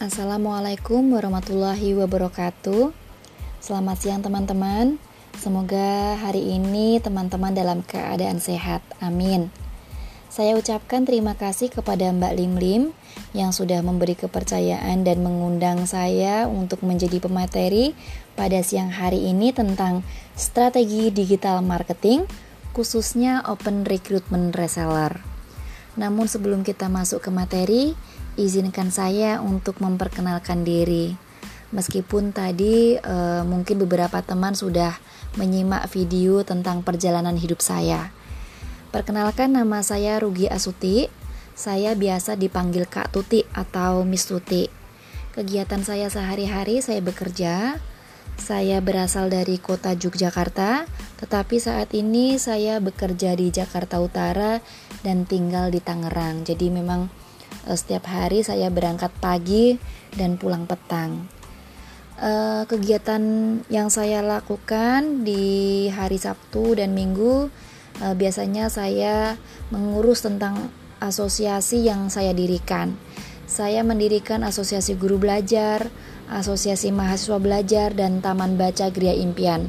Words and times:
Assalamualaikum 0.00 1.12
warahmatullahi 1.12 1.92
wabarakatuh. 1.92 2.88
Selamat 3.60 4.00
siang, 4.00 4.24
teman-teman. 4.24 4.96
Semoga 5.36 6.16
hari 6.16 6.56
ini 6.56 6.96
teman-teman 7.04 7.52
dalam 7.52 7.84
keadaan 7.84 8.40
sehat. 8.40 8.80
Amin. 9.04 9.52
Saya 10.32 10.56
ucapkan 10.56 11.04
terima 11.04 11.36
kasih 11.36 11.68
kepada 11.68 12.08
Mbak 12.16 12.32
Lim 12.32 12.54
Lim 12.56 12.82
yang 13.36 13.52
sudah 13.52 13.84
memberi 13.84 14.16
kepercayaan 14.16 15.04
dan 15.04 15.20
mengundang 15.20 15.84
saya 15.84 16.48
untuk 16.48 16.80
menjadi 16.80 17.20
pemateri 17.20 17.92
pada 18.40 18.64
siang 18.64 18.88
hari 18.88 19.28
ini 19.28 19.52
tentang 19.52 20.00
strategi 20.32 21.12
digital 21.12 21.60
marketing, 21.60 22.24
khususnya 22.72 23.44
open 23.44 23.84
recruitment 23.84 24.56
reseller. 24.56 25.20
Namun 26.00 26.24
sebelum 26.24 26.64
kita 26.64 26.88
masuk 26.88 27.20
ke 27.20 27.28
materi, 27.28 27.92
izinkan 28.40 28.88
saya 28.88 29.44
untuk 29.44 29.84
memperkenalkan 29.84 30.64
diri. 30.64 31.12
Meskipun 31.70 32.32
tadi 32.34 32.98
e, 32.98 33.16
mungkin 33.46 33.78
beberapa 33.78 34.18
teman 34.24 34.56
sudah 34.58 34.96
menyimak 35.38 35.86
video 35.92 36.42
tentang 36.42 36.82
perjalanan 36.82 37.38
hidup 37.38 37.62
saya. 37.62 38.10
Perkenalkan 38.90 39.54
nama 39.54 39.84
saya 39.86 40.18
Rugi 40.18 40.50
Asuti. 40.50 41.06
Saya 41.54 41.94
biasa 41.94 42.34
dipanggil 42.34 42.88
Kak 42.90 43.14
Tuti 43.14 43.46
atau 43.54 44.02
Miss 44.02 44.26
Tuti. 44.26 44.66
Kegiatan 45.30 45.86
saya 45.86 46.10
sehari-hari 46.10 46.82
saya 46.82 46.98
bekerja. 46.98 47.78
Saya 48.40 48.80
berasal 48.80 49.28
dari 49.28 49.60
kota 49.60 49.92
Yogyakarta, 49.92 50.88
tetapi 51.20 51.60
saat 51.60 51.92
ini 51.92 52.40
saya 52.40 52.80
bekerja 52.80 53.36
di 53.36 53.52
Jakarta 53.52 54.00
Utara 54.00 54.64
dan 55.04 55.28
tinggal 55.28 55.68
di 55.68 55.78
Tangerang. 55.84 56.48
Jadi 56.48 56.72
memang 56.72 57.19
setiap 57.68 58.08
hari 58.08 58.40
saya 58.40 58.72
berangkat 58.72 59.12
pagi 59.20 59.76
dan 60.14 60.40
pulang 60.40 60.64
petang. 60.64 61.28
Uh, 62.20 62.68
kegiatan 62.68 63.22
yang 63.72 63.88
saya 63.88 64.20
lakukan 64.20 65.24
di 65.24 65.88
hari 65.88 66.20
Sabtu 66.20 66.76
dan 66.76 66.92
Minggu 66.92 67.48
uh, 68.04 68.14
biasanya 68.16 68.68
saya 68.68 69.40
mengurus 69.72 70.20
tentang 70.24 70.68
asosiasi 71.00 71.88
yang 71.88 72.12
saya 72.12 72.36
dirikan. 72.36 72.96
Saya 73.50 73.82
mendirikan 73.82 74.46
asosiasi 74.46 74.94
guru 74.94 75.18
belajar, 75.18 75.90
asosiasi 76.30 76.94
mahasiswa 76.94 77.40
belajar, 77.42 77.90
dan 77.96 78.22
taman 78.22 78.54
baca 78.54 78.92
Gria 78.94 79.16
Impian. 79.16 79.66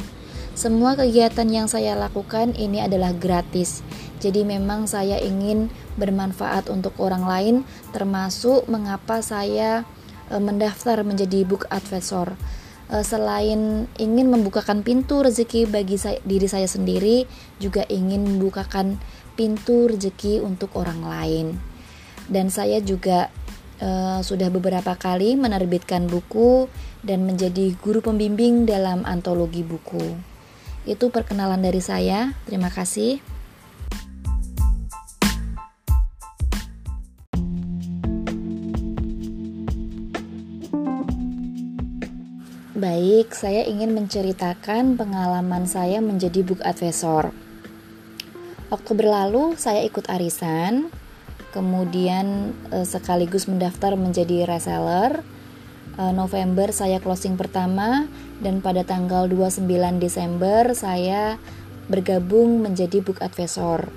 Semua 0.54 0.94
kegiatan 0.94 1.48
yang 1.50 1.66
saya 1.66 1.98
lakukan 1.98 2.54
ini 2.54 2.84
adalah 2.84 3.16
gratis. 3.16 3.82
Jadi 4.22 4.46
memang 4.46 4.86
saya 4.86 5.18
ingin 5.18 5.74
bermanfaat 5.98 6.70
untuk 6.70 6.94
orang 7.02 7.26
lain 7.26 7.56
termasuk 7.90 8.70
mengapa 8.70 9.26
saya 9.26 9.82
e, 10.30 10.38
mendaftar 10.38 11.02
menjadi 11.02 11.42
book 11.42 11.66
advisor. 11.74 12.38
E, 12.86 13.02
selain 13.02 13.90
ingin 13.98 14.30
membukakan 14.30 14.86
pintu 14.86 15.26
rezeki 15.26 15.66
bagi 15.66 15.98
saya, 15.98 16.22
diri 16.22 16.46
saya 16.46 16.70
sendiri, 16.70 17.26
juga 17.58 17.82
ingin 17.90 18.38
membukakan 18.38 19.02
pintu 19.34 19.90
rezeki 19.90 20.46
untuk 20.46 20.78
orang 20.78 21.02
lain. 21.02 21.48
Dan 22.30 22.54
saya 22.54 22.78
juga 22.78 23.34
e, 23.82 24.22
sudah 24.22 24.54
beberapa 24.54 24.94
kali 24.94 25.34
menerbitkan 25.34 26.06
buku 26.06 26.70
dan 27.02 27.26
menjadi 27.26 27.74
guru 27.82 28.06
pembimbing 28.06 28.70
dalam 28.70 29.02
antologi 29.02 29.66
buku. 29.66 30.14
Itu 30.86 31.10
perkenalan 31.10 31.66
dari 31.66 31.82
saya. 31.82 32.38
Terima 32.46 32.70
kasih. 32.70 33.41
Baik, 43.02 43.34
saya 43.34 43.66
ingin 43.66 43.98
menceritakan 43.98 44.94
pengalaman 44.94 45.66
saya 45.66 45.98
menjadi 46.06 46.46
book 46.46 46.62
advisor. 46.62 47.34
Oktober 48.70 49.10
lalu 49.10 49.58
saya 49.58 49.82
ikut 49.82 50.06
arisan, 50.06 50.94
kemudian 51.50 52.54
eh, 52.70 52.86
sekaligus 52.86 53.50
mendaftar 53.50 53.98
menjadi 53.98 54.46
reseller. 54.46 55.26
Eh, 55.98 56.14
November 56.14 56.70
saya 56.70 57.02
closing 57.02 57.42
pertama 57.42 58.06
dan 58.38 58.62
pada 58.62 58.86
tanggal 58.86 59.26
29 59.26 59.66
Desember 59.98 60.70
saya 60.78 61.42
bergabung 61.90 62.62
menjadi 62.62 63.02
book 63.02 63.18
advisor. 63.26 63.90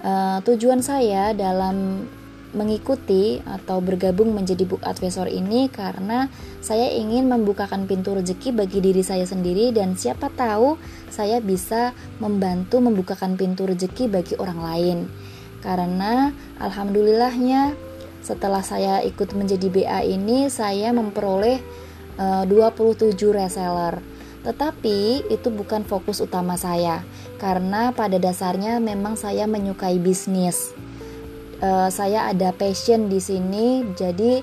Uh, 0.00 0.40
tujuan 0.48 0.80
saya 0.80 1.36
dalam 1.36 2.08
mengikuti 2.52 3.40
atau 3.48 3.80
bergabung 3.80 4.36
menjadi 4.36 4.68
book 4.68 4.84
advisor 4.84 5.24
ini 5.24 5.72
karena 5.72 6.28
saya 6.60 6.92
ingin 6.92 7.24
membukakan 7.28 7.88
pintu 7.88 8.12
rezeki 8.12 8.52
bagi 8.52 8.84
diri 8.84 9.00
saya 9.00 9.24
sendiri 9.24 9.72
dan 9.72 9.96
siapa 9.96 10.28
tahu 10.28 10.76
saya 11.08 11.40
bisa 11.40 11.96
membantu 12.20 12.84
membukakan 12.84 13.40
pintu 13.40 13.64
rezeki 13.64 14.12
bagi 14.12 14.34
orang 14.36 14.60
lain. 14.60 14.98
Karena 15.64 16.36
alhamdulillahnya 16.60 17.72
setelah 18.20 18.60
saya 18.60 19.00
ikut 19.02 19.32
menjadi 19.32 19.66
BA 19.72 20.00
ini 20.06 20.46
saya 20.52 20.92
memperoleh 20.92 21.58
eh, 22.20 22.44
uh, 22.44 22.44
27 22.44 23.16
reseller. 23.32 23.98
Tetapi 24.42 25.30
itu 25.30 25.48
bukan 25.54 25.86
fokus 25.86 26.18
utama 26.18 26.58
saya 26.58 27.06
karena 27.38 27.94
pada 27.94 28.18
dasarnya 28.18 28.82
memang 28.82 29.14
saya 29.14 29.46
menyukai 29.46 30.02
bisnis 30.02 30.74
uh, 31.62 31.88
saya 31.88 32.28
ada 32.28 32.50
passion 32.52 33.06
di 33.08 33.22
sini. 33.22 33.86
Jadi 33.94 34.42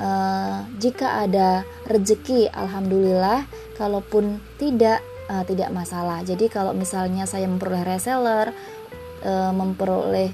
uh, 0.00 0.64
jika 0.80 1.22
ada 1.22 1.62
rezeki 1.86 2.50
alhamdulillah. 2.50 3.46
Kalaupun 3.74 4.38
tidak 4.54 5.02
uh, 5.26 5.42
tidak 5.42 5.70
masalah. 5.74 6.22
Jadi 6.22 6.46
kalau 6.46 6.72
misalnya 6.72 7.26
saya 7.26 7.50
memperoleh 7.50 7.82
reseller 7.82 8.54
uh, 9.26 9.52
memperoleh 9.52 10.30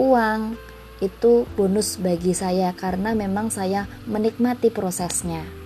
uang 0.00 0.54
itu 1.02 1.44
bonus 1.54 2.00
bagi 2.00 2.32
saya. 2.32 2.72
Karena 2.72 3.12
memang 3.12 3.50
saya 3.50 3.90
menikmati 4.06 4.70
prosesnya. 4.70 5.63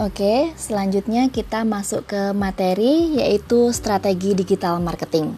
Oke, 0.00 0.56
selanjutnya 0.56 1.28
kita 1.28 1.60
masuk 1.68 2.08
ke 2.08 2.32
materi 2.32 3.20
yaitu 3.20 3.68
strategi 3.68 4.32
digital 4.32 4.80
marketing. 4.80 5.36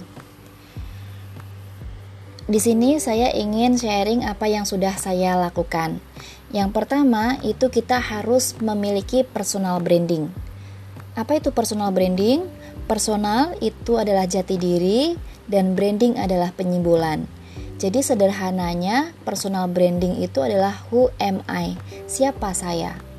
Di 2.46 2.62
sini 2.62 3.02
saya 3.02 3.34
ingin 3.34 3.74
sharing 3.74 4.22
apa 4.22 4.46
yang 4.46 4.62
sudah 4.62 4.94
saya 4.94 5.34
lakukan. 5.34 5.98
Yang 6.54 6.78
pertama, 6.78 7.42
itu 7.42 7.74
kita 7.74 7.98
harus 7.98 8.54
memiliki 8.62 9.26
personal 9.26 9.82
branding. 9.82 10.30
Apa 11.18 11.42
itu 11.42 11.50
personal 11.50 11.90
branding? 11.90 12.46
Personal 12.86 13.58
itu 13.58 13.98
adalah 13.98 14.30
jati 14.30 14.62
diri 14.62 15.18
dan 15.50 15.74
branding 15.74 16.22
adalah 16.22 16.54
penyimbolan. 16.54 17.26
Jadi 17.82 17.98
sederhananya, 17.98 19.10
personal 19.26 19.66
branding 19.66 20.22
itu 20.22 20.38
adalah 20.38 20.86
who 20.94 21.10
am 21.18 21.42
I? 21.50 21.74
Siapa 22.06 22.54
saya? 22.54 23.10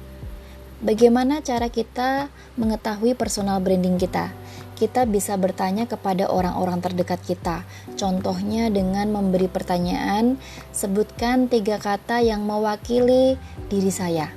Bagaimana 0.83 1.39
cara 1.39 1.71
kita 1.71 2.27
mengetahui 2.59 3.15
personal 3.15 3.63
branding 3.63 3.95
kita? 3.95 4.35
Kita 4.75 5.07
bisa 5.07 5.39
bertanya 5.39 5.87
kepada 5.87 6.27
orang-orang 6.27 6.83
terdekat 6.83 7.23
kita. 7.23 7.63
Contohnya 7.95 8.67
dengan 8.67 9.07
memberi 9.15 9.47
pertanyaan, 9.47 10.35
sebutkan 10.75 11.47
tiga 11.47 11.79
kata 11.79 12.19
yang 12.19 12.43
mewakili 12.43 13.39
diri 13.71 13.87
saya. 13.95 14.27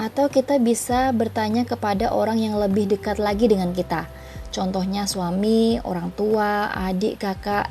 Atau 0.00 0.32
kita 0.32 0.56
bisa 0.56 1.12
bertanya 1.12 1.68
kepada 1.68 2.08
orang 2.08 2.40
yang 2.40 2.56
lebih 2.56 2.88
dekat 2.88 3.20
lagi 3.20 3.44
dengan 3.44 3.76
kita. 3.76 4.08
Contohnya 4.48 5.04
suami, 5.04 5.76
orang 5.84 6.08
tua, 6.16 6.72
adik, 6.72 7.20
kakak 7.20 7.68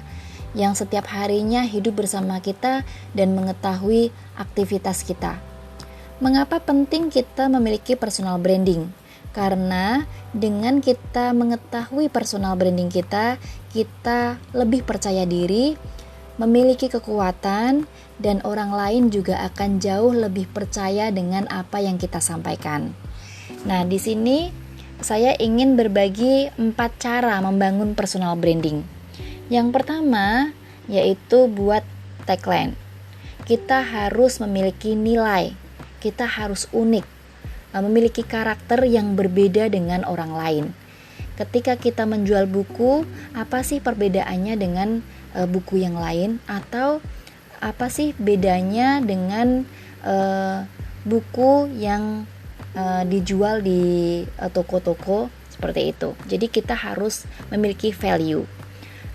yang 0.54 0.78
setiap 0.78 1.10
harinya 1.10 1.66
hidup 1.66 2.06
bersama 2.06 2.38
kita 2.38 2.86
dan 3.18 3.34
mengetahui 3.34 4.14
aktivitas 4.38 5.02
kita. 5.02 5.55
Mengapa 6.24 6.64
penting 6.64 7.12
kita 7.12 7.52
memiliki 7.52 8.00
personal 8.00 8.40
branding? 8.40 8.88
Karena 9.36 10.08
dengan 10.32 10.80
kita 10.80 11.36
mengetahui 11.36 12.08
personal 12.08 12.56
branding 12.56 12.88
kita, 12.88 13.36
kita 13.76 14.40
lebih 14.56 14.88
percaya 14.88 15.28
diri, 15.28 15.76
memiliki 16.40 16.88
kekuatan, 16.88 17.84
dan 18.16 18.40
orang 18.48 18.72
lain 18.72 19.12
juga 19.12 19.44
akan 19.44 19.84
jauh 19.84 20.16
lebih 20.16 20.48
percaya 20.56 21.12
dengan 21.12 21.52
apa 21.52 21.84
yang 21.84 22.00
kita 22.00 22.24
sampaikan. 22.24 22.96
Nah, 23.68 23.84
di 23.84 24.00
sini 24.00 24.56
saya 25.04 25.36
ingin 25.36 25.76
berbagi 25.76 26.48
empat 26.56 26.96
cara 26.96 27.44
membangun 27.44 27.92
personal 27.92 28.40
branding. 28.40 28.88
Yang 29.52 29.68
pertama 29.76 30.56
yaitu 30.88 31.52
buat 31.52 31.84
tagline. 32.24 32.80
Kita 33.44 33.84
harus 33.84 34.40
memiliki 34.40 34.96
nilai 34.96 35.65
kita 36.06 36.30
harus 36.30 36.70
unik, 36.70 37.06
eh, 37.74 37.82
memiliki 37.82 38.22
karakter 38.22 38.86
yang 38.86 39.18
berbeda 39.18 39.66
dengan 39.74 40.06
orang 40.06 40.34
lain. 40.38 40.68
ketika 41.36 41.76
kita 41.76 42.08
menjual 42.08 42.48
buku, 42.48 43.04
apa 43.36 43.60
sih 43.62 43.84
perbedaannya 43.84 44.56
dengan 44.56 45.04
e, 45.36 45.44
buku 45.44 45.84
yang 45.84 46.00
lain 46.00 46.40
atau 46.48 47.04
apa 47.60 47.92
sih 47.92 48.16
bedanya 48.16 49.04
dengan 49.04 49.68
e, 50.00 50.16
buku 51.04 51.68
yang 51.76 52.24
e, 52.72 52.84
dijual 53.12 53.60
di 53.60 54.24
toko-toko 54.56 55.28
seperti 55.52 55.92
itu. 55.92 56.16
Jadi 56.28 56.48
kita 56.48 56.76
harus 56.76 57.28
memiliki 57.52 57.92
value. 57.92 58.48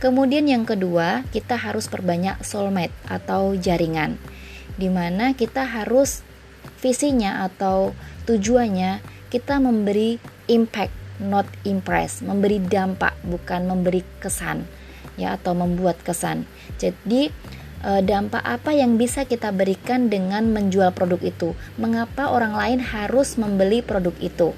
Kemudian 0.00 0.48
yang 0.48 0.64
kedua, 0.64 1.28
kita 1.28 1.60
harus 1.60 1.84
perbanyak 1.84 2.40
soulmate 2.40 2.92
atau 3.04 3.52
jaringan. 3.52 4.16
Di 4.80 4.88
mana 4.88 5.36
kita 5.36 5.68
harus 5.68 6.24
visinya 6.80 7.44
atau 7.44 7.92
tujuannya 8.24 9.04
kita 9.30 9.62
memberi 9.62 10.18
impact 10.50 10.96
not 11.20 11.46
impress, 11.68 12.24
memberi 12.24 12.58
dampak 12.58 13.12
bukan 13.22 13.68
memberi 13.68 14.00
kesan 14.18 14.64
ya 15.20 15.36
atau 15.36 15.52
membuat 15.52 16.00
kesan. 16.00 16.48
Jadi 16.80 17.28
e, 17.84 17.90
dampak 18.00 18.40
apa 18.40 18.72
yang 18.72 18.96
bisa 18.96 19.28
kita 19.28 19.52
berikan 19.52 20.08
dengan 20.08 20.48
menjual 20.50 20.96
produk 20.96 21.20
itu? 21.20 21.52
Mengapa 21.76 22.32
orang 22.32 22.56
lain 22.56 22.80
harus 22.80 23.36
membeli 23.36 23.84
produk 23.84 24.16
itu? 24.18 24.56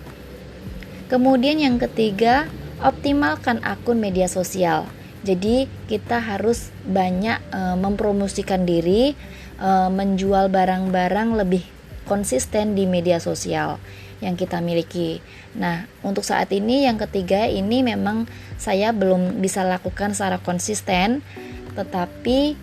Kemudian 1.11 1.61
yang 1.61 1.77
ketiga, 1.77 2.49
optimalkan 2.81 3.61
akun 3.67 4.01
media 4.01 4.31
sosial. 4.31 4.89
Jadi 5.23 5.69
kita 5.91 6.23
harus 6.23 6.71
banyak 6.87 7.43
e, 7.51 7.61
mempromosikan 7.77 8.63
diri, 8.63 9.19
e, 9.59 9.71
menjual 9.91 10.47
barang-barang 10.49 11.37
lebih 11.37 11.82
konsisten 12.13 12.77
di 12.77 12.85
media 12.85 13.17
sosial 13.17 13.81
yang 14.21 14.37
kita 14.37 14.61
miliki. 14.61 15.25
Nah, 15.57 15.89
untuk 16.05 16.29
saat 16.29 16.53
ini 16.53 16.85
yang 16.85 17.01
ketiga 17.01 17.49
ini 17.49 17.81
memang 17.81 18.29
saya 18.61 18.93
belum 18.93 19.41
bisa 19.41 19.65
lakukan 19.65 20.13
secara 20.13 20.37
konsisten, 20.45 21.25
tetapi 21.73 22.55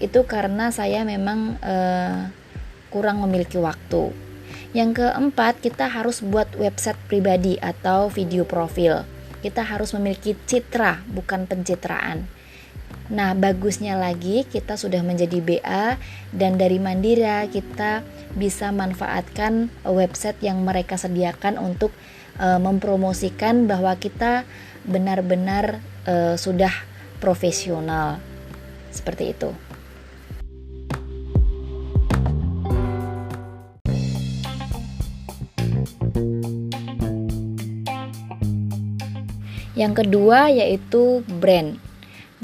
itu 0.00 0.20
karena 0.24 0.72
saya 0.72 1.04
memang 1.04 1.60
uh, 1.60 2.32
kurang 2.88 3.20
memiliki 3.20 3.60
waktu. 3.60 4.16
Yang 4.72 5.04
keempat, 5.04 5.60
kita 5.60 5.88
harus 5.88 6.24
buat 6.24 6.48
website 6.56 6.98
pribadi 7.08 7.60
atau 7.60 8.08
video 8.08 8.48
profil. 8.48 9.04
Kita 9.44 9.60
harus 9.64 9.92
memiliki 9.92 10.32
citra, 10.48 11.04
bukan 11.06 11.44
pencitraan. 11.44 12.28
Nah, 13.06 13.38
bagusnya 13.38 13.94
lagi 13.94 14.42
kita 14.42 14.74
sudah 14.74 14.98
menjadi 15.06 15.38
BA 15.38 15.94
dan 16.34 16.58
dari 16.58 16.82
Mandira 16.82 17.46
kita 17.46 18.02
bisa 18.34 18.74
manfaatkan 18.74 19.70
website 19.86 20.42
yang 20.42 20.66
mereka 20.66 20.98
sediakan 20.98 21.54
untuk 21.62 21.94
uh, 22.42 22.58
mempromosikan 22.58 23.70
bahwa 23.70 23.94
kita 23.94 24.42
benar-benar 24.82 25.78
uh, 26.10 26.34
sudah 26.34 26.74
profesional. 27.22 28.18
Seperti 28.90 29.30
itu. 29.30 29.50
Yang 39.76 39.92
kedua 40.02 40.48
yaitu 40.48 41.20
brand. 41.28 41.85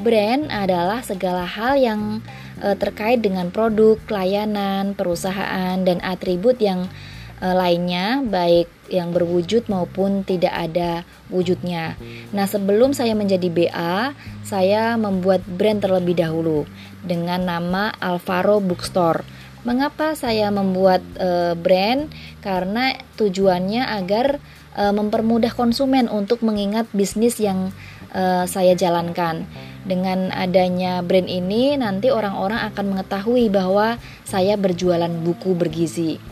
Brand 0.02 0.50
adalah 0.50 1.00
segala 1.06 1.46
hal 1.46 1.78
yang 1.78 2.20
e, 2.58 2.74
terkait 2.74 3.22
dengan 3.22 3.54
produk, 3.54 3.96
layanan, 4.10 4.98
perusahaan, 4.98 5.78
dan 5.86 6.02
atribut 6.02 6.58
yang 6.58 6.90
e, 7.38 7.46
lainnya, 7.46 8.18
baik 8.26 8.66
yang 8.90 9.14
berwujud 9.14 9.70
maupun 9.70 10.26
tidak 10.26 10.52
ada 10.52 11.06
wujudnya. 11.30 11.96
Nah, 12.34 12.44
sebelum 12.50 12.92
saya 12.92 13.14
menjadi 13.14 13.48
BA, 13.48 14.12
saya 14.42 14.98
membuat 15.00 15.46
brand 15.46 15.80
terlebih 15.80 16.18
dahulu 16.18 16.66
dengan 17.00 17.46
nama 17.46 17.94
Alvaro 18.02 18.58
Bookstore. 18.58 19.24
Mengapa 19.62 20.18
saya 20.18 20.50
membuat 20.50 21.00
e, 21.16 21.54
brand? 21.54 22.10
Karena 22.42 22.98
tujuannya 23.14 23.86
agar 23.86 24.42
e, 24.74 24.82
mempermudah 24.90 25.54
konsumen 25.54 26.10
untuk 26.10 26.42
mengingat 26.42 26.90
bisnis 26.90 27.38
yang 27.38 27.70
e, 28.10 28.44
saya 28.50 28.74
jalankan. 28.74 29.46
Dengan 29.82 30.30
adanya 30.30 31.02
brand 31.02 31.26
ini, 31.26 31.74
nanti 31.74 32.08
orang-orang 32.14 32.70
akan 32.70 32.84
mengetahui 32.94 33.50
bahwa 33.50 33.98
saya 34.22 34.54
berjualan 34.54 35.10
buku 35.10 35.58
bergizi. 35.58 36.22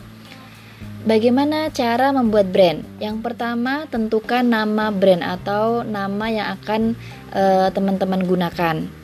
Bagaimana 1.01 1.73
cara 1.73 2.13
membuat 2.13 2.53
brand? 2.53 2.85
Yang 3.01 3.25
pertama, 3.25 3.89
tentukan 3.89 4.45
nama 4.45 4.93
brand 4.93 5.25
atau 5.25 5.81
nama 5.81 6.25
yang 6.29 6.47
akan 6.61 6.93
eh, 7.33 7.67
teman-teman 7.73 8.21
gunakan. 8.23 9.01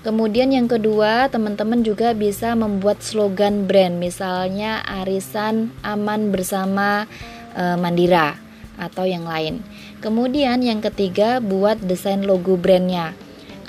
Kemudian 0.00 0.48
yang 0.48 0.64
kedua, 0.64 1.28
teman-teman 1.28 1.84
juga 1.84 2.16
bisa 2.16 2.56
membuat 2.56 3.04
slogan 3.04 3.68
brand, 3.68 4.00
misalnya 4.00 4.80
arisan 4.80 5.76
aman 5.84 6.32
bersama 6.32 7.04
uh, 7.52 7.76
Mandira 7.76 8.40
atau 8.80 9.04
yang 9.04 9.28
lain. 9.28 9.60
Kemudian 10.00 10.64
yang 10.64 10.80
ketiga, 10.80 11.44
buat 11.44 11.84
desain 11.84 12.24
logo 12.24 12.56
brandnya. 12.56 13.12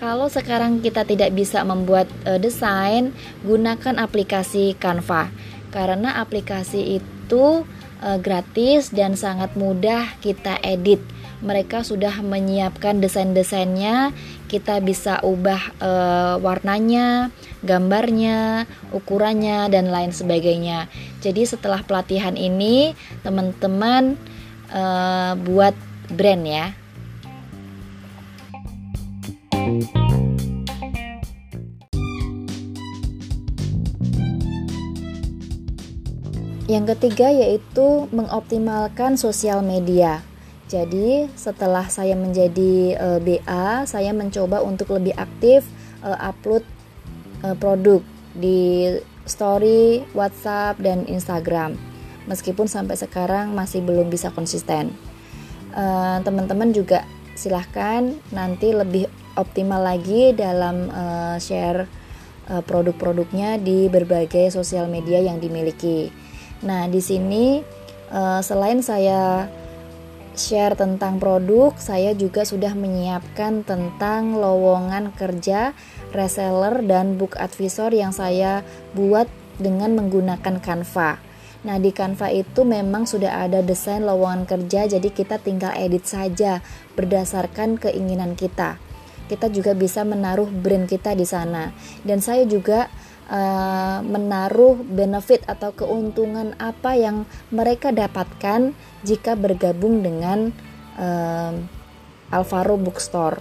Kalau 0.01 0.33
sekarang 0.33 0.81
kita 0.81 1.05
tidak 1.05 1.29
bisa 1.37 1.61
membuat 1.61 2.09
uh, 2.25 2.41
desain, 2.41 3.13
gunakan 3.45 4.01
aplikasi 4.01 4.73
Canva. 4.81 5.29
Karena 5.69 6.17
aplikasi 6.17 6.97
itu 6.97 7.69
uh, 8.01 8.17
gratis 8.17 8.89
dan 8.89 9.13
sangat 9.13 9.53
mudah 9.53 10.17
kita 10.17 10.57
edit. 10.65 11.05
Mereka 11.45 11.85
sudah 11.85 12.17
menyiapkan 12.25 12.97
desain-desainnya, 12.97 14.09
kita 14.49 14.81
bisa 14.81 15.21
ubah 15.21 15.61
uh, 15.77 16.35
warnanya, 16.41 17.29
gambarnya, 17.61 18.65
ukurannya 18.89 19.69
dan 19.69 19.93
lain 19.93 20.17
sebagainya. 20.17 20.89
Jadi 21.21 21.45
setelah 21.45 21.85
pelatihan 21.85 22.33
ini, 22.33 22.97
teman-teman 23.21 24.17
uh, 24.73 25.37
buat 25.37 25.77
brand 26.09 26.41
ya. 26.41 26.73
Yang 36.71 36.95
ketiga 36.95 37.27
yaitu 37.27 38.07
mengoptimalkan 38.15 39.19
sosial 39.19 39.59
media. 39.59 40.23
Jadi, 40.71 41.27
setelah 41.35 41.91
saya 41.91 42.15
menjadi 42.15 42.95
uh, 42.95 43.19
eh, 43.19 43.43
BA, 43.43 43.83
saya 43.83 44.15
mencoba 44.15 44.63
untuk 44.63 44.95
lebih 44.95 45.11
aktif 45.19 45.67
uh, 45.99 46.15
upload 46.31 46.63
uh, 47.43 47.59
produk 47.59 47.99
di 48.31 48.87
story, 49.27 50.07
WhatsApp, 50.15 50.79
dan 50.79 51.03
Instagram. 51.11 51.75
Meskipun 52.31 52.71
sampai 52.71 52.95
sekarang 52.95 53.51
masih 53.51 53.83
belum 53.83 54.07
bisa 54.07 54.31
konsisten. 54.31 54.93
Teman-teman 56.21 56.69
juga 56.75 57.07
silahkan 57.33 58.11
nanti 58.29 58.75
lebih 58.75 59.07
optimal 59.39 59.81
lagi 59.81 60.29
dalam 60.35 60.91
share 61.41 61.89
produk-produknya 62.45 63.57
di 63.57 63.89
berbagai 63.89 64.53
sosial 64.53 64.85
media 64.85 65.17
yang 65.23 65.41
dimiliki. 65.41 66.20
Nah, 66.61 66.85
di 66.85 67.01
sini 67.01 67.61
uh, 68.13 68.41
selain 68.45 68.85
saya 68.85 69.49
share 70.37 70.77
tentang 70.77 71.17
produk, 71.19 71.75
saya 71.75 72.15
juga 72.15 72.47
sudah 72.47 72.71
menyiapkan 72.77 73.65
tentang 73.67 74.37
lowongan 74.37 75.11
kerja, 75.17 75.75
reseller 76.15 76.85
dan 76.85 77.19
book 77.19 77.35
advisor 77.35 77.91
yang 77.91 78.15
saya 78.15 78.63
buat 78.95 79.27
dengan 79.59 79.97
menggunakan 79.97 80.61
Canva. 80.61 81.19
Nah, 81.61 81.77
di 81.77 81.93
Canva 81.93 82.33
itu 82.33 82.65
memang 82.65 83.05
sudah 83.05 83.45
ada 83.45 83.61
desain 83.61 84.01
lowongan 84.01 84.49
kerja, 84.49 84.89
jadi 84.89 85.09
kita 85.13 85.37
tinggal 85.37 85.73
edit 85.77 86.09
saja 86.09 86.65
berdasarkan 86.97 87.77
keinginan 87.77 88.33
kita. 88.33 88.81
Kita 89.29 89.47
juga 89.47 89.77
bisa 89.77 90.01
menaruh 90.01 90.49
brand 90.49 90.89
kita 90.89 91.13
di 91.13 91.23
sana. 91.23 91.71
Dan 92.03 92.19
saya 92.19 92.43
juga 92.43 92.89
uh, 93.31 94.03
menaruh 94.03 94.83
benefit 94.83 95.47
atau 95.47 95.71
keuntungan 95.71 96.53
apa 96.59 96.99
yang 96.99 97.23
mereka 97.49 97.95
dapatkan 97.95 98.75
jika 99.07 99.39
bergabung 99.39 100.03
dengan 100.03 100.51
uh, 100.99 101.55
Alvaro 102.29 102.75
Bookstore. 102.75 103.39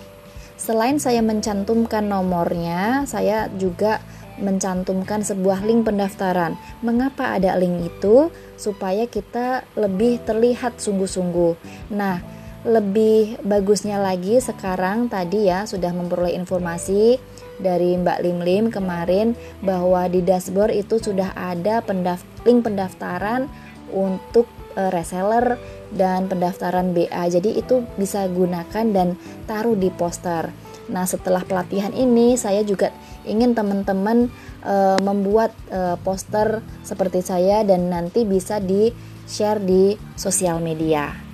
Selain 0.60 1.00
saya 1.00 1.24
mencantumkan 1.24 2.04
nomornya, 2.04 3.08
saya 3.08 3.48
juga 3.56 3.98
mencantumkan 4.40 5.24
sebuah 5.24 5.64
link 5.64 5.88
pendaftaran. 5.88 6.56
Mengapa 6.84 7.36
ada 7.36 7.56
link 7.56 7.92
itu? 7.92 8.28
Supaya 8.60 9.08
kita 9.08 9.64
lebih 9.76 10.20
terlihat 10.24 10.76
sungguh-sungguh. 10.80 11.56
Nah, 11.96 12.20
lebih 12.60 13.40
bagusnya 13.40 13.96
lagi 13.96 14.36
sekarang 14.36 15.08
tadi 15.08 15.48
ya 15.48 15.64
sudah 15.64 15.96
memperoleh 15.96 16.36
informasi 16.36 17.16
dari 17.60 17.96
Mbak 17.96 18.18
Lim 18.24 18.38
Lim 18.42 18.64
kemarin 18.72 19.38
bahwa 19.60 20.08
di 20.08 20.24
dashboard 20.24 20.74
itu 20.74 20.98
sudah 20.98 21.36
ada 21.36 21.84
pendaft 21.84 22.24
link 22.44 22.64
pendaftaran 22.64 23.46
untuk 23.92 24.48
uh, 24.74 24.90
reseller 24.90 25.60
dan 25.92 26.26
pendaftaran 26.26 26.96
BA. 26.96 27.22
Jadi 27.30 27.58
itu 27.58 27.84
bisa 27.98 28.26
gunakan 28.30 28.86
dan 28.90 29.18
taruh 29.44 29.76
di 29.76 29.90
poster. 29.92 30.50
Nah, 30.90 31.06
setelah 31.06 31.46
pelatihan 31.46 31.94
ini 31.94 32.34
saya 32.34 32.66
juga 32.66 32.90
ingin 33.22 33.54
teman-teman 33.54 34.26
uh, 34.66 34.98
membuat 34.98 35.54
uh, 35.70 35.94
poster 36.02 36.62
seperti 36.82 37.22
saya 37.22 37.62
dan 37.62 37.90
nanti 37.90 38.26
bisa 38.26 38.58
di-share 38.58 39.62
di 39.62 39.94
sosial 40.18 40.58
media. 40.58 41.29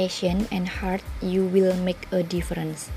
Passion 0.00 0.48
and 0.48 0.80
heart, 0.80 1.04
you 1.20 1.44
will 1.44 1.76
make 1.84 2.08
a 2.08 2.24
difference. 2.24 2.88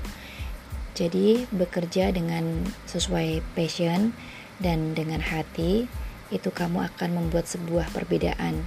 Jadi, 0.96 1.44
bekerja 1.52 2.08
dengan 2.16 2.64
sesuai 2.88 3.44
passion 3.52 4.16
dan 4.56 4.96
dengan 4.96 5.20
hati, 5.20 5.84
itu 6.32 6.48
kamu 6.48 6.88
akan 6.88 7.10
membuat 7.12 7.44
sebuah 7.44 7.92
perbedaan. 7.92 8.64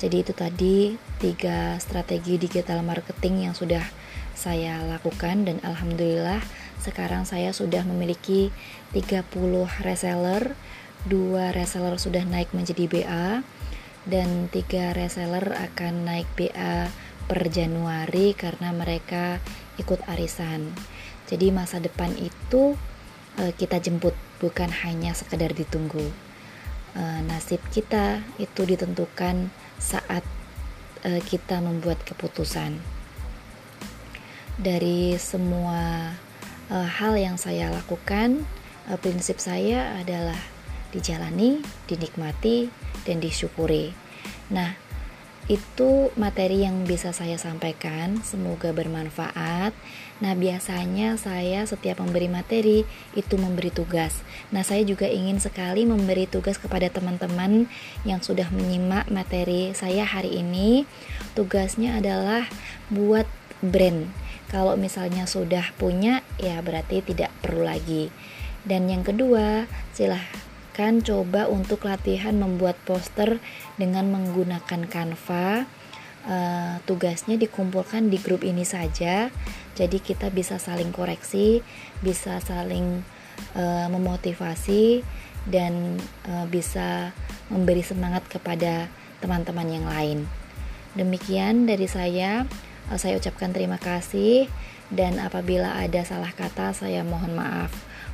Jadi, 0.00 0.24
itu 0.24 0.32
tadi 0.32 0.96
tiga 1.20 1.76
strategi 1.76 2.40
digital 2.40 2.80
marketing 2.80 3.44
yang 3.44 3.52
sudah 3.52 3.84
saya 4.32 4.80
lakukan, 4.80 5.44
dan 5.44 5.60
alhamdulillah 5.60 6.40
sekarang 6.80 7.28
saya 7.28 7.52
sudah 7.52 7.84
memiliki 7.84 8.48
30 8.96 9.68
reseller, 9.84 10.56
dua 11.04 11.52
reseller 11.52 12.00
sudah 12.00 12.24
naik 12.24 12.56
menjadi 12.56 12.88
BA 12.88 13.44
dan 14.06 14.46
tiga 14.54 14.94
reseller 14.94 15.42
akan 15.54 16.06
naik 16.06 16.30
BA 16.38 16.88
per 17.26 17.50
Januari 17.50 18.32
karena 18.32 18.70
mereka 18.70 19.42
ikut 19.76 20.02
arisan. 20.06 20.72
Jadi 21.26 21.50
masa 21.50 21.82
depan 21.82 22.14
itu 22.14 22.78
uh, 23.42 23.52
kita 23.58 23.82
jemput 23.82 24.14
bukan 24.38 24.70
hanya 24.86 25.12
sekedar 25.12 25.50
ditunggu. 25.52 26.06
Uh, 26.96 27.20
nasib 27.28 27.60
kita 27.74 28.24
itu 28.40 28.62
ditentukan 28.64 29.52
saat 29.76 30.24
uh, 31.04 31.20
kita 31.26 31.60
membuat 31.60 32.00
keputusan. 32.06 32.78
Dari 34.56 35.18
semua 35.20 36.14
uh, 36.72 36.88
hal 36.88 37.20
yang 37.20 37.36
saya 37.36 37.68
lakukan, 37.68 38.46
uh, 38.88 38.96
prinsip 38.96 39.36
saya 39.42 40.00
adalah 40.00 40.38
dijalani, 40.94 41.60
dinikmati, 41.90 42.72
dan 43.04 43.20
disyukuri. 43.20 43.92
Nah, 44.48 44.85
itu 45.46 46.10
materi 46.18 46.66
yang 46.66 46.82
bisa 46.82 47.14
saya 47.14 47.38
sampaikan. 47.38 48.18
Semoga 48.26 48.74
bermanfaat. 48.74 49.70
Nah, 50.18 50.32
biasanya 50.34 51.14
saya 51.20 51.62
setiap 51.68 52.02
memberi 52.02 52.26
materi 52.26 52.82
itu 53.14 53.34
memberi 53.38 53.70
tugas. 53.70 54.26
Nah, 54.50 54.66
saya 54.66 54.82
juga 54.82 55.06
ingin 55.06 55.38
sekali 55.38 55.86
memberi 55.86 56.26
tugas 56.26 56.58
kepada 56.58 56.90
teman-teman 56.90 57.70
yang 58.02 58.18
sudah 58.18 58.50
menyimak 58.50 59.06
materi 59.06 59.70
saya 59.76 60.02
hari 60.02 60.42
ini. 60.42 60.82
Tugasnya 61.38 62.02
adalah 62.02 62.50
buat 62.90 63.28
brand. 63.62 64.10
Kalau 64.50 64.74
misalnya 64.74 65.26
sudah 65.26 65.74
punya, 65.78 66.26
ya 66.38 66.58
berarti 66.62 67.02
tidak 67.02 67.30
perlu 67.42 67.66
lagi. 67.66 68.10
Dan 68.66 68.90
yang 68.90 69.06
kedua, 69.06 69.70
silahkan 69.94 70.45
akan 70.76 71.00
coba 71.00 71.48
untuk 71.48 71.88
latihan 71.88 72.36
membuat 72.36 72.76
poster 72.84 73.40
dengan 73.80 74.12
menggunakan 74.12 74.84
Canva. 74.92 75.64
Uh, 76.28 76.76
tugasnya 76.84 77.40
dikumpulkan 77.40 78.12
di 78.12 78.20
grup 78.20 78.44
ini 78.44 78.60
saja, 78.60 79.32
jadi 79.72 79.96
kita 79.96 80.28
bisa 80.28 80.60
saling 80.60 80.92
koreksi, 80.92 81.64
bisa 82.04 82.44
saling 82.44 83.00
uh, 83.56 83.88
memotivasi, 83.88 85.00
dan 85.48 85.96
uh, 86.28 86.44
bisa 86.44 87.16
memberi 87.48 87.80
semangat 87.80 88.28
kepada 88.28 88.92
teman-teman 89.24 89.70
yang 89.72 89.86
lain. 89.88 90.28
Demikian 90.92 91.64
dari 91.64 91.88
saya, 91.88 92.44
saya 93.00 93.16
ucapkan 93.16 93.56
terima 93.56 93.80
kasih, 93.80 94.44
dan 94.92 95.16
apabila 95.24 95.80
ada 95.80 96.04
salah 96.04 96.36
kata, 96.36 96.76
saya 96.76 97.00
mohon 97.00 97.32
maaf. 97.32 97.72